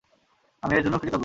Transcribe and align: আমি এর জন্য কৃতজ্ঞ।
আমি 0.63 0.73
এর 0.75 0.83
জন্য 0.83 0.95
কৃতজ্ঞ। 0.97 1.19